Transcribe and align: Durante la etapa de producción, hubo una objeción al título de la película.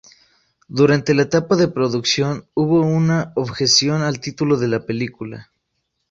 Durante 0.67 1.13
la 1.13 1.21
etapa 1.21 1.55
de 1.55 1.67
producción, 1.67 2.47
hubo 2.55 2.81
una 2.81 3.33
objeción 3.35 4.01
al 4.01 4.19
título 4.19 4.57
de 4.57 4.67
la 4.67 4.83
película. 4.87 5.51